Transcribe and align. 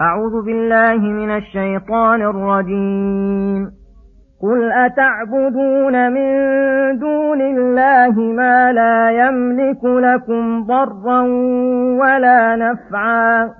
أعوذ 0.00 0.44
بالله 0.44 0.98
من 0.98 1.36
الشيطان 1.36 2.22
الرجيم. 2.22 3.70
قل 4.42 4.72
أتعبدون 4.72 6.12
من 6.12 6.30
دون 6.98 7.40
الله 7.40 8.20
ما 8.20 8.72
لا 8.72 9.10
يملك 9.10 9.84
لكم 9.84 10.66
ضرا 10.66 11.20
ولا 12.00 12.56
نفعا. 12.56 13.50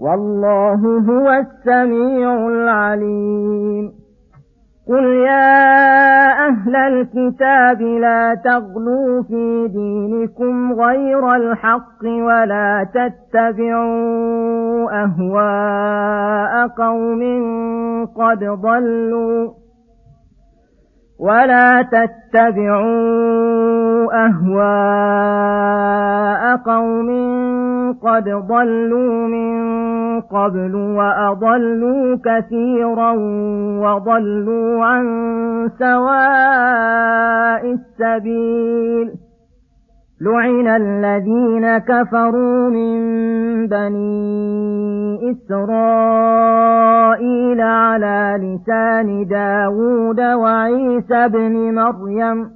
والله 0.00 0.80
هو 1.08 1.30
السميع 1.30 2.48
العليم. 2.48 4.05
قل 4.88 5.04
يا 5.04 6.46
أهل 6.48 6.76
الكتاب 6.76 7.82
لا 7.82 8.34
تغلوا 8.44 9.22
في 9.22 9.68
دينكم 9.68 10.72
غير 10.72 11.34
الحق 11.34 12.04
ولا 12.04 12.86
تتبعوا 12.94 14.24
أهواء 15.04 16.68
قوم 16.68 17.22
قد 18.06 18.44
ضلوا 18.44 19.50
ولا 21.20 21.82
تتبعوا 21.82 22.86
أهواء 24.26 25.76
قوم 26.56 27.35
قد 28.02 28.24
ضلوا 28.24 29.26
من 29.26 29.56
قبل 30.20 30.74
وأضلوا 30.74 32.16
كثيرا 32.24 33.12
وضلوا 33.80 34.84
عن 34.84 35.06
سواء 35.78 37.62
السبيل. 37.72 39.10
لعن 40.20 40.66
الذين 40.66 41.78
كفروا 41.78 42.70
من 42.70 42.96
بني 43.68 45.30
إسرائيل 45.30 46.80
على 47.60 48.38
لسان 48.40 49.26
داود 49.26 50.20
وعيسى 50.20 51.28
بن 51.28 51.74
مريم 51.74 52.55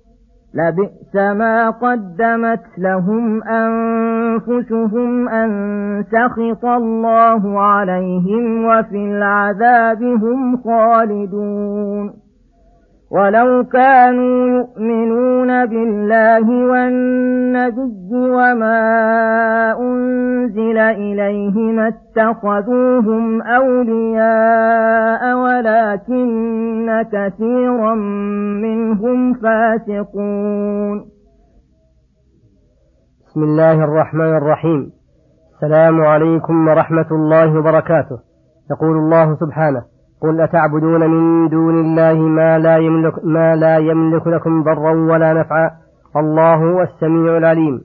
لبئس 0.53 1.15
ما 1.15 1.69
قدمت 1.69 2.63
لهم 2.77 3.43
أنفسهم 3.43 5.29
أن 5.29 5.51
سخط 6.11 6.65
الله 6.65 7.61
عليهم 7.61 8.65
وفي 8.65 8.97
العذاب 8.97 10.03
هم 10.03 10.57
خالدون 10.57 12.20
ولو 13.11 13.63
كانوا 13.63 14.47
يؤمنون 14.57 15.65
بالله 15.65 16.47
والنبي 16.71 18.11
وما 18.11 18.79
أنزل 19.79 20.77
إليه 20.77 21.55
ما 21.71 21.87
اتخذوهم 21.87 23.41
أولياء 23.41 25.21
ولكن 25.35 27.05
كثيرا 27.11 27.95
منهم 28.63 29.33
فاسقون. 29.33 31.05
بسم 33.27 33.43
الله 33.43 33.83
الرحمن 33.83 34.37
الرحيم. 34.37 34.91
السلام 35.55 36.01
عليكم 36.01 36.67
ورحمة 36.67 37.07
الله 37.11 37.59
وبركاته. 37.59 38.19
يقول 38.71 38.97
الله 38.97 39.35
سبحانه 39.35 39.81
قل 40.21 40.41
أتعبدون 40.41 41.09
من 41.09 41.49
دون 41.49 41.79
الله 41.79 42.13
ما 42.13 42.59
لا 42.59 42.77
يملك 42.77 43.25
ما 43.25 43.55
لا 43.55 43.77
يملك 43.77 44.27
لكم 44.27 44.63
ضرا 44.63 44.91
ولا 44.91 45.33
نفعا 45.33 45.71
الله 46.15 46.55
هو 46.55 46.81
السميع 46.81 47.37
العليم. 47.37 47.81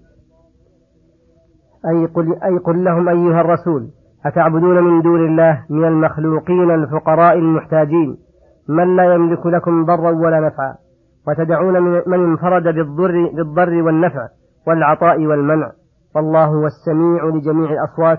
أي 1.90 2.06
قل, 2.06 2.42
أي 2.44 2.58
قل 2.58 2.84
لهم 2.84 3.08
أيها 3.08 3.40
الرسول 3.40 3.88
أتعبدون 4.26 4.84
من 4.84 5.02
دون 5.02 5.26
الله 5.26 5.64
من 5.70 5.84
المخلوقين 5.84 6.70
الفقراء 6.70 7.38
المحتاجين 7.38 8.16
من 8.68 8.96
لا 8.96 9.14
يملك 9.14 9.46
لكم 9.46 9.84
ضرا 9.84 10.10
ولا 10.10 10.40
نفعا 10.40 10.74
وتدعون 11.28 11.82
من 12.06 12.30
انفرد 12.30 12.62
بالضر, 12.62 13.30
بالضر 13.34 13.82
والنفع 13.82 14.28
والعطاء 14.66 15.26
والمنع 15.26 15.70
والله 16.14 16.44
هو 16.44 16.66
السميع 16.66 17.24
لجميع 17.24 17.70
الأصوات 17.70 18.18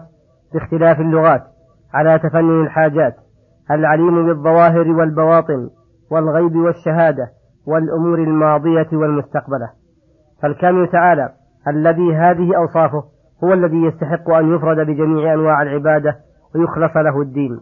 باختلاف 0.53 1.00
اللغات 1.00 1.41
على 1.94 2.19
تفنن 2.19 2.63
الحاجات 2.63 3.13
العليم 3.72 4.25
بالظواهر 4.25 4.88
والبواطن 4.91 5.69
والغيب 6.11 6.55
والشهادة 6.55 7.28
والأمور 7.67 8.19
الماضية 8.19 8.88
والمستقبلة. 8.94 9.69
فالكامل 10.41 10.88
تعالى 10.88 11.29
الذي 11.67 12.16
هذه 12.16 12.57
أوصافه 12.57 13.03
هو 13.44 13.53
الذي 13.53 13.83
يستحق 13.83 14.29
أن 14.29 14.56
يفرد 14.56 14.77
بجميع 14.88 15.33
أنواع 15.33 15.61
العبادة 15.61 16.16
ويخلص 16.56 16.97
له 16.97 17.22
الدين. 17.22 17.59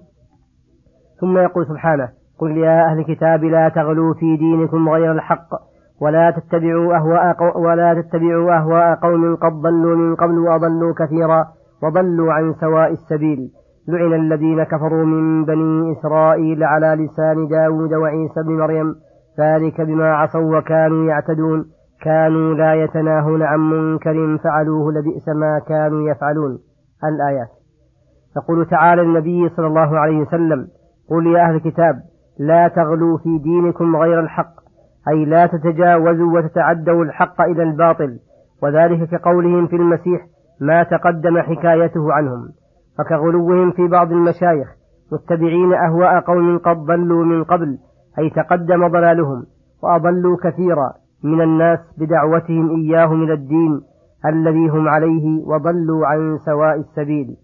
ثم 1.22 1.38
يقول 1.38 1.66
سبحانه 1.66 2.10
قل 2.40 2.58
يا 2.58 2.86
أهل 2.86 3.00
الكتاب 3.00 3.44
لا 3.44 3.70
تغلوا 3.70 4.14
في 4.14 4.38
دينكم 4.38 4.90
غير 4.90 5.12
الحق 5.12 5.48
ولا 6.02 6.32
تتبعوا 6.32 6.96
أهواء 6.96 7.60
ولا 7.60 8.02
تتبعوا 8.02 8.58
أهواء 8.58 8.96
قوم 8.96 9.36
قد 9.36 9.52
ضلوا 9.52 9.96
من 9.96 10.16
قبل 10.16 10.40
وأضلوا 10.40 10.94
كثيرا 10.94 11.46
وضلوا 11.84 12.34
عن 12.34 12.54
سواء 12.54 12.92
السبيل. 12.92 13.52
لعن 13.88 14.14
الذين 14.14 14.64
كفروا 14.64 15.06
من 15.06 15.46
بني 15.46 15.92
إسرائيل 15.92 16.64
على 16.64 17.06
لسان 17.06 17.48
داود 17.48 17.94
وعيسى 17.94 18.44
بن 18.46 18.58
مريم 18.58 18.96
ذلك 19.40 19.82
بما 19.82 20.16
عصوا 20.16 20.58
وكانوا 20.58 21.06
يعتدون. 21.06 21.66
كانوا 22.02 22.54
لا 22.54 22.74
يتناهون 22.74 23.44
عن 23.44 23.60
منكر 23.60 24.38
فعلوه 24.38 24.92
لبئس 24.92 25.28
ما 25.28 25.60
كانوا 25.68 26.10
يفعلون. 26.10 26.60
الآيات. 27.04 27.48
يقول 28.38 28.66
تعالى 28.66 29.02
النبي 29.02 29.50
صلى 29.50 29.68
الله 29.68 30.00
عليه 30.00 30.20
وسلم 30.22 30.68
قل 31.10 31.28
يا 31.28 31.42
أهل 31.42 31.56
الكتاب 31.56 31.96
لا 32.40 32.68
تغلوا 32.68 33.18
في 33.18 33.38
دينكم 33.38 33.96
غير 33.96 34.20
الحق 34.20 34.54
أي 35.08 35.26
لا 35.26 35.46
تتجاوزوا 35.46 36.38
وتتعدوا 36.38 37.04
الحق 37.04 37.42
إلى 37.42 37.64
الباطل. 37.64 38.20
وذلك 38.64 39.10
كقولهم 39.10 39.68
في 39.68 39.76
المسيح 39.76 40.22
ما 40.62 40.84
تقدم 40.84 41.42
حكايته 41.42 42.14
عنهم. 42.14 42.48
فكغلوهم 42.98 43.72
في 43.72 43.88
بعض 43.88 44.12
المشايخ 44.12 44.68
متبعين 45.12 45.74
أهواء 45.74 46.20
قوم 46.20 46.58
قد 46.58 46.78
ضلوا 46.78 47.26
من 47.26 47.44
قبل 47.44 47.78
أي 48.20 48.30
تقدم 48.30 48.88
ضلالهم 48.88 49.46
وأضلوا 49.84 50.38
كثيرا 50.44 50.94
من 51.24 51.42
الناس 51.42 51.80
بدعوتهم 51.98 52.70
إياهم 52.70 53.24
إلى 53.24 53.34
الدين 53.34 53.82
الذي 54.26 54.70
هم 54.70 54.88
عليه 54.88 55.46
وضلوا 55.46 56.08
عن 56.08 56.38
سواء 56.38 56.80
السبيل 56.80 57.38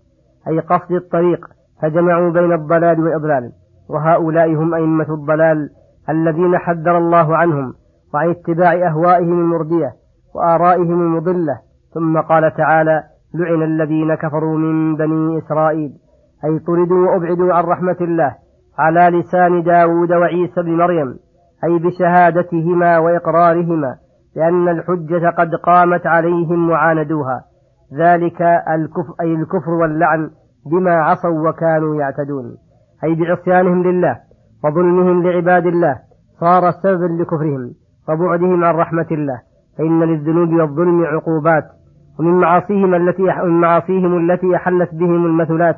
أي 0.47 0.59
قصد 0.59 0.91
الطريق 0.91 1.47
فجمعوا 1.81 2.31
بين 2.31 2.53
الضلال 2.53 2.99
والإضلال 2.99 3.51
وهؤلاء 3.89 4.55
هم 4.55 4.73
أئمة 4.73 5.13
الضلال 5.13 5.69
الذين 6.09 6.57
حذر 6.57 6.97
الله 6.97 7.37
عنهم 7.37 7.73
وعن 8.13 8.29
اتباع 8.29 8.87
أهوائهم 8.87 9.39
المردية 9.39 9.93
وآرائهم 10.35 11.01
المضلة 11.01 11.59
ثم 11.93 12.21
قال 12.21 12.53
تعالى 12.53 13.03
لعن 13.33 13.63
الذين 13.63 14.15
كفروا 14.15 14.57
من 14.57 14.95
بني 14.95 15.37
إسرائيل 15.37 15.91
أي 16.45 16.59
طردوا 16.59 17.07
وأبعدوا 17.07 17.53
عن 17.53 17.63
رحمة 17.63 17.97
الله 18.01 18.35
على 18.79 19.17
لسان 19.19 19.63
داود 19.63 20.11
وعيسى 20.11 20.61
بن 20.61 20.77
مريم 20.77 21.19
أي 21.63 21.79
بشهادتهما 21.79 22.97
وإقرارهما 22.97 23.95
لأن 24.35 24.69
الحجة 24.69 25.29
قد 25.29 25.55
قامت 25.55 26.07
عليهم 26.07 26.69
وعاندوها. 26.69 27.43
ذلك 27.93 28.41
الكفر 28.69 29.13
أي 29.21 29.33
الكفر 29.33 29.71
واللعن 29.71 30.29
بما 30.65 30.91
عصوا 30.91 31.49
وكانوا 31.49 31.95
يعتدون. 31.95 32.57
أي 33.03 33.15
بعصيانهم 33.15 33.83
لله 33.83 34.19
وظلمهم 34.63 35.23
لعباد 35.23 35.65
الله 35.65 35.99
صار 36.39 36.71
سببا 36.71 37.21
لكفرهم 37.21 37.73
وبعدهم 38.09 38.63
عن 38.63 38.75
رحمة 38.75 39.07
الله. 39.11 39.41
فإن 39.77 40.03
للذنوب 40.03 40.49
والظلم 40.49 41.05
عقوبات. 41.05 41.63
ومن 42.21 42.39
معاصيهم 42.39 42.95
التي 42.95 43.23
من 43.23 43.61
معاصيهم 43.61 44.31
التي 44.31 44.55
أحلت 44.55 44.89
بهم 44.93 45.25
المثلات 45.25 45.75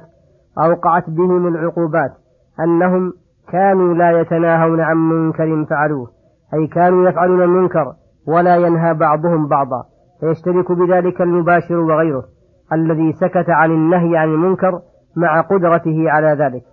أوقعت 0.57 1.09
بهم 1.09 1.47
العقوبات 1.47 2.11
أنهم 2.59 3.13
كانوا 3.51 3.93
لا 3.93 4.21
يتناهون 4.21 4.81
عن 4.81 4.97
منكر 4.97 5.65
فعلوه 5.65 6.07
أي 6.53 6.67
كانوا 6.67 7.09
يفعلون 7.09 7.41
المنكر 7.41 7.93
ولا 8.27 8.55
ينهى 8.55 8.93
بعضهم 8.93 9.47
بعضا 9.47 9.83
فيشترك 10.19 10.71
بذلك 10.71 11.21
المباشر 11.21 11.75
وغيره 11.75 12.23
الذي 12.73 13.13
سكت 13.13 13.49
عن 13.49 13.71
النهي 13.71 14.17
عن 14.17 14.27
المنكر 14.27 14.79
مع 15.17 15.41
قدرته 15.41 16.11
على 16.11 16.27
ذلك. 16.27 16.63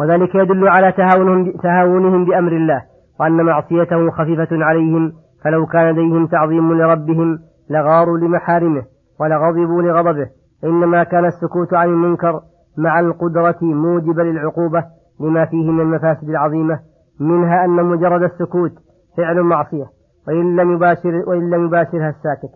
وذلك 0.00 0.34
يدل 0.34 0.68
على 0.68 0.92
تهاونهم, 0.92 1.52
تهاونهم 1.62 2.24
بأمر 2.24 2.52
الله 2.52 2.82
وأن 3.20 3.42
معصيته 3.42 4.10
خفيفة 4.10 4.48
عليهم 4.52 5.12
فلو 5.44 5.66
كان 5.66 5.90
لديهم 5.90 6.26
تعظيم 6.26 6.72
لربهم 6.72 7.38
لغاروا 7.70 8.18
لمحارمه 8.18 8.82
ولغضبوا 9.20 9.82
لغضبه. 9.82 10.28
إنما 10.64 11.04
كان 11.04 11.24
السكوت 11.24 11.74
عن 11.74 11.88
المنكر 11.88 12.40
مع 12.78 13.00
القدرة 13.00 13.58
موجبا 13.62 14.22
للعقوبة 14.22 14.84
لما 15.20 15.44
فيه 15.44 15.70
من 15.70 15.80
المفاسد 15.80 16.28
العظيمة 16.28 16.80
منها 17.20 17.64
أن 17.64 17.84
مجرد 17.84 18.22
السكوت 18.22 18.72
فعل 19.16 19.42
معصية. 19.42 19.86
وإن 20.28 20.56
لم 20.56 20.72
يباشر 20.72 21.22
وإن 21.26 21.50
لم 21.50 21.66
يباشرها 21.66 22.08
الساكت. 22.08 22.50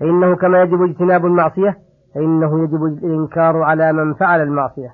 فإنه 0.00 0.36
كما 0.36 0.62
يجب 0.62 0.82
اجتناب 0.82 1.26
المعصية 1.26 1.76
فإنه 2.14 2.62
يجب 2.62 2.84
الإنكار 2.84 3.62
على 3.62 3.92
من 3.92 4.14
فعل 4.14 4.42
المعصية. 4.42 4.90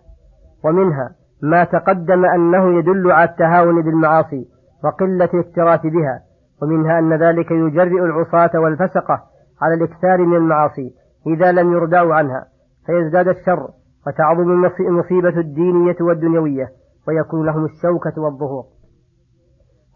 ومنها 0.64 1.10
ما 1.43 1.64
تقدم 1.64 2.25
أنه 2.25 2.78
يدل 2.78 3.12
على 3.12 3.31
التهاون 3.31 3.82
بالمعاصي 3.82 4.49
وقلة 4.84 5.28
الاكتراث 5.34 5.82
بها. 5.82 6.20
ومنها 6.62 6.99
أن 6.99 7.12
ذلك 7.12 7.50
يجرئ 7.50 8.05
العصاة 8.05 8.60
والفسقة 8.60 9.33
على 9.64 9.75
الإكثار 9.75 10.26
من 10.26 10.37
المعاصي 10.37 10.94
إذا 11.26 11.52
لم 11.52 11.72
يردعوا 11.72 12.14
عنها 12.14 12.44
فيزداد 12.87 13.28
الشر 13.28 13.69
وتعظم 14.06 14.66
المصيبة 14.81 15.40
الدينية 15.40 15.96
والدنيوية 16.00 16.69
ويكون 17.08 17.46
لهم 17.46 17.64
الشوكة 17.64 18.22
والظهور. 18.22 18.64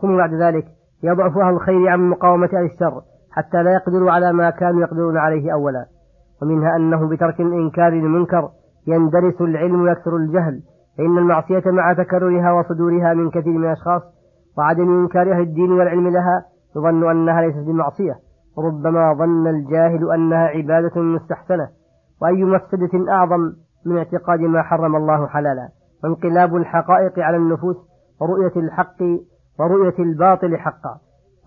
ثم 0.01 0.17
بعد 0.17 0.35
ذلك 0.35 0.65
يضعف 1.03 1.39
أهل 1.39 1.55
الخير 1.55 1.89
عن 1.89 2.09
مقاومة 2.09 2.47
أهل 2.47 2.65
الشر 2.65 3.03
حتى 3.33 3.63
لا 3.63 3.73
يقدروا 3.73 4.11
على 4.11 4.33
ما 4.33 4.51
كانوا 4.51 4.81
يقدرون 4.81 5.17
عليه 5.17 5.53
أولا. 5.53 5.87
ومنها 6.43 6.77
أنه 6.77 7.09
بترك 7.09 7.41
الإنكار 7.41 7.93
للمنكر 7.93 8.49
يندرس 8.87 9.41
العلم 9.41 9.83
ويكثر 9.83 10.17
الجهل. 10.17 10.63
فإن 10.99 11.19
المعصية 11.19 11.63
مع 11.67 11.93
تكررها 11.93 12.53
وصدورها 12.53 13.15
من 13.15 13.31
كثير 13.31 13.53
من 13.53 13.65
الأشخاص 13.65 14.03
وعدم 14.59 15.01
إنكار 15.01 15.33
أهل 15.33 15.41
الدين 15.41 15.73
والعلم 15.73 16.09
لها 16.09 16.45
يظن 16.77 17.11
أنها 17.11 17.41
ليست 17.41 17.59
بمعصية. 17.59 18.28
وربما 18.59 19.15
ظن 19.15 19.47
الجاهل 19.47 20.13
أنها 20.13 20.47
عبادة 20.47 21.01
مستحسنة 21.01 21.69
وأي 22.23 22.45
مفسدة 22.45 23.13
أعظم 23.13 23.53
من 23.87 23.99
اعتقاد 23.99 24.41
ما 24.41 24.63
حرم 24.63 24.97
الله 24.97 25.27
حلالا 25.27 25.69
وانقلاب 26.05 26.57
الحقائق 26.57 27.19
على 27.19 27.37
النفوس 27.37 27.77
ورؤية 28.21 28.53
الحق 28.57 29.03
ورؤية 29.59 29.99
الباطل 29.99 30.57
حقا 30.57 30.99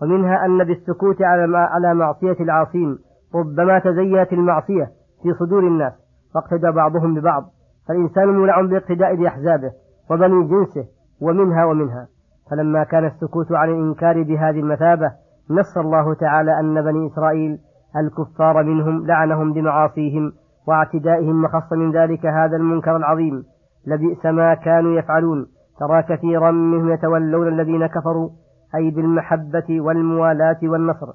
ومنها 0.02 0.44
أن 0.46 0.64
بالسكوت 0.64 1.22
على 1.22 1.58
على 1.58 1.94
معصية 1.94 2.36
العاصين 2.40 2.98
ربما 3.34 3.78
تزينت 3.78 4.32
المعصية 4.32 4.90
في 5.22 5.34
صدور 5.38 5.66
الناس 5.66 5.92
واقتدى 6.34 6.70
بعضهم 6.70 7.14
ببعض 7.14 7.44
فالإنسان 7.88 8.28
مولع 8.28 8.60
باقتداء 8.60 9.14
بأحزابه 9.14 9.70
وبني 10.10 10.48
جنسه 10.48 10.84
ومنها 11.20 11.64
ومنها. 11.64 12.08
فلما 12.50 12.84
كان 12.84 13.04
السكوت 13.04 13.52
عن 13.52 13.70
الإنكار 13.70 14.22
بهذه 14.22 14.60
المثابة 14.60 15.12
نص 15.52 15.78
الله 15.78 16.14
تعالى 16.14 16.60
أن 16.60 16.82
بني 16.82 17.06
إسرائيل 17.06 17.58
الكفار 17.96 18.62
منهم 18.62 19.06
لعنهم 19.06 19.52
بمعاصيهم 19.52 20.32
واعتدائهم 20.68 21.44
وخص 21.44 21.72
من 21.72 21.92
ذلك 21.92 22.26
هذا 22.26 22.56
المنكر 22.56 22.96
العظيم. 22.96 23.44
لبئس 23.86 24.26
ما 24.26 24.54
كانوا 24.54 24.98
يفعلون. 24.98 25.46
ترى 25.80 26.02
كثيرا 26.02 26.50
منهم 26.50 26.90
يتولون 26.90 27.48
الذين 27.48 27.86
كفروا 27.86 28.30
أي 28.74 28.90
بالمحبة 28.90 29.80
والموالاة 29.80 30.58
والنصر. 30.62 31.06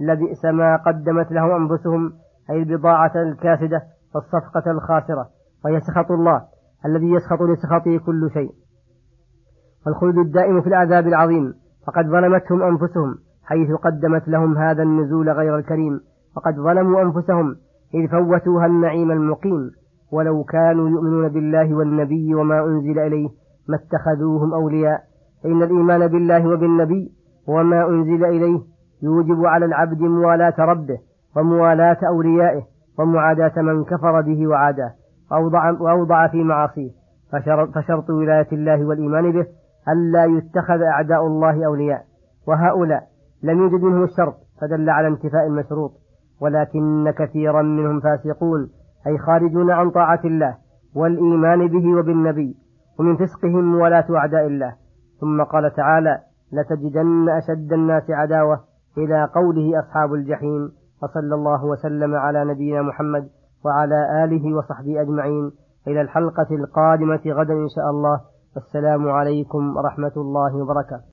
لبئس 0.00 0.44
ما 0.44 0.76
قدمت 0.76 1.32
لهم 1.32 1.50
أنفسهم 1.50 2.12
أي 2.50 2.62
البضاعة 2.62 3.12
الكاسدة 3.16 3.82
والصفقة 4.14 4.70
الخاسرة. 4.70 5.26
وهي 5.64 5.80
سخط 5.80 6.10
الله 6.10 6.42
الذي 6.86 7.10
يسخط 7.10 7.42
لسخطه 7.42 7.98
كل 8.06 8.30
شيء. 8.32 8.50
والخلد 9.86 10.18
الدائم 10.18 10.60
في 10.60 10.66
العذاب 10.66 11.06
العظيم. 11.06 11.54
فقد 11.86 12.06
ظلمتهم 12.06 12.62
أنفسهم. 12.62 13.29
حيث 13.50 13.70
قدمت 13.70 14.28
لهم 14.28 14.58
هذا 14.58 14.82
النزول 14.82 15.30
غير 15.30 15.58
الكريم 15.58 16.00
فقد 16.36 16.54
ظلموا 16.54 17.02
أنفسهم 17.02 17.56
إذ 17.94 18.08
فوتوها 18.08 18.66
النعيم 18.66 19.10
المقيم. 19.10 19.70
ولو 20.12 20.44
كانوا 20.44 20.88
يؤمنون 20.88 21.28
بالله 21.28 21.74
والنبي 21.74 22.34
وما 22.34 22.64
أنزل 22.64 22.98
إليه 22.98 23.28
ما 23.68 23.76
اتخذوهم 23.76 24.54
أولياء. 24.54 25.00
فإن 25.42 25.62
الإيمان 25.62 26.06
بالله 26.06 26.48
وبالنبي 26.48 27.12
وما 27.48 27.88
أنزل 27.88 28.24
إليه 28.24 28.60
يوجب 29.02 29.46
على 29.46 29.64
العبد 29.64 30.00
موالاة 30.00 30.54
ربه 30.58 30.98
وموالاة 31.36 31.98
أوليائه 32.08 32.62
ومعاداة 32.98 33.62
من 33.62 33.84
كفر 33.84 34.20
به 34.20 34.46
وعاداه 34.46 34.90
وأوضع, 35.30 35.70
وأوضع 35.70 36.28
في 36.28 36.44
معاصيه. 36.44 36.90
فشرط 37.74 38.10
ولاية 38.10 38.48
الله 38.52 38.84
والإيمان 38.84 39.32
به 39.32 39.46
ألا 39.88 40.24
يتخذ 40.24 40.82
أعداء 40.82 41.26
الله 41.26 41.66
أولياء. 41.66 42.04
وهؤلاء 42.48 43.02
لم 43.42 43.58
يوجد 43.58 43.82
منهم 43.82 44.02
الشرط 44.02 44.34
فدل 44.60 44.90
على 44.90 45.08
انتفاء 45.08 45.46
المشروط. 45.46 45.92
ولكن 46.40 47.10
كثيرا 47.18 47.62
منهم 47.62 48.00
فاسقون 48.00 48.70
أي 49.06 49.18
خارجون 49.18 49.70
عن 49.70 49.90
طاعة 49.90 50.20
الله 50.24 50.56
والإيمان 50.96 51.68
به 51.68 51.98
وبالنبي 51.98 52.56
ومن 52.98 53.16
فسقهم 53.16 53.74
ولاة 53.74 54.06
أعداء 54.16 54.46
الله. 54.46 54.74
ثم 55.20 55.42
قال 55.42 55.74
تعالى 55.74 56.18
لتجدن 56.52 57.28
أشد 57.28 57.72
الناس 57.72 58.10
عداوة 58.10 58.60
إلى 58.98 59.28
قوله 59.34 59.80
أصحاب 59.80 60.14
الجحيم 60.14 60.72
وصلى 61.02 61.34
الله 61.34 61.64
وسلم 61.64 62.14
على 62.14 62.44
نبينا 62.44 62.82
محمد 62.82 63.28
وعلى 63.64 64.24
آله 64.24 64.56
وصحبه 64.56 65.00
أجمعين. 65.00 65.50
إلى 65.88 66.00
الحلقة 66.00 66.46
القادمة 66.50 67.20
غدا 67.26 67.54
إن 67.54 67.68
شاء 67.68 67.90
الله. 67.90 68.20
السلام 68.56 69.08
عليكم 69.08 69.76
ورحمة 69.76 70.12
الله 70.16 70.56
وبركاته. 70.56 71.04